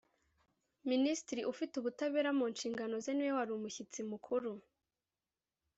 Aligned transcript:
Minisitiri 0.91 1.41
ufite 1.51 1.73
ubutabera 1.77 2.29
mu 2.39 2.45
nshingano 2.53 2.95
ze 3.03 3.11
niwe 3.13 3.31
wari 3.37 3.51
umushyitsi 3.53 3.99
mukuru 4.11 4.51